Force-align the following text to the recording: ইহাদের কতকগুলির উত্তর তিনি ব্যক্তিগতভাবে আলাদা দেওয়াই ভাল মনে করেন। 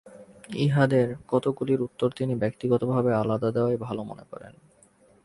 ইহাদের 0.55 1.07
কতকগুলির 1.27 1.81
উত্তর 1.81 2.09
তিনি 2.17 2.33
ব্যক্তিগতভাবে 2.35 3.11
আলাদা 3.13 3.49
দেওয়াই 3.51 3.77
ভাল 3.77 3.97
মনে 4.01 4.23
করেন। 4.31 4.53